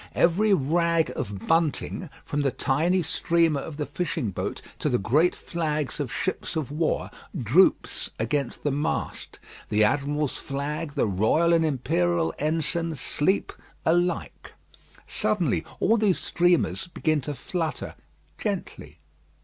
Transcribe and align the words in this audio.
Every 0.15 0.51
rag 0.51 1.13
of 1.15 1.45
bunting, 1.45 2.09
from 2.25 2.41
the 2.41 2.49
tiny 2.49 3.03
streamer 3.03 3.59
of 3.61 3.77
the 3.77 3.85
fishing 3.85 4.31
boat 4.31 4.59
to 4.79 4.89
the 4.89 4.97
great 4.97 5.35
flag 5.35 5.93
of 5.99 6.11
ships 6.11 6.55
of 6.55 6.71
war, 6.71 7.11
droops 7.39 8.09
against 8.17 8.63
the 8.63 8.71
mast. 8.71 9.39
The 9.69 9.83
admiral's 9.83 10.37
flag, 10.37 10.93
the 10.93 11.05
Royal 11.05 11.53
and 11.53 11.63
Imperial 11.63 12.33
ensigns 12.39 12.99
sleep 12.99 13.53
alike. 13.85 14.53
Suddenly 15.05 15.63
all 15.79 15.97
these 15.97 16.17
streamers 16.17 16.87
begin 16.87 17.21
to 17.21 17.35
flutter 17.35 17.93
gently. 18.39 18.97